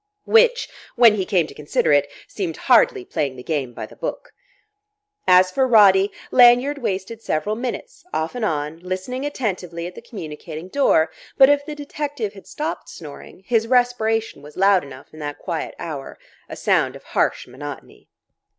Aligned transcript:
Which, 0.25 0.67
when 0.95 1.13
he 1.13 1.25
came 1.27 1.45
to 1.45 1.53
consider 1.53 1.93
it, 1.93 2.09
seemed 2.27 2.57
hardly 2.57 3.05
playing 3.05 3.35
the 3.35 3.43
game 3.43 3.71
by 3.71 3.85
the 3.85 3.95
book. 3.95 4.33
As 5.27 5.51
for 5.51 5.67
Roddy, 5.67 6.11
Lanyard 6.31 6.79
wasted 6.79 7.21
several 7.21 7.55
minutes, 7.55 8.03
off 8.11 8.33
and 8.33 8.43
on, 8.43 8.79
listening 8.79 9.27
attentively 9.27 9.85
at 9.85 9.93
the 9.93 10.01
communicating 10.01 10.69
door; 10.69 11.11
but 11.37 11.49
if 11.49 11.63
the 11.67 11.75
detective 11.75 12.33
had 12.33 12.47
stopped 12.47 12.89
snoring, 12.89 13.43
his 13.45 13.67
respiration 13.67 14.41
was 14.41 14.57
loud 14.57 14.83
enough 14.83 15.13
in 15.13 15.19
that 15.19 15.37
quiet 15.37 15.75
hour, 15.77 16.17
a 16.49 16.55
sound 16.55 16.95
of 16.95 17.03
harsh 17.03 17.45
monotony. 17.45 18.09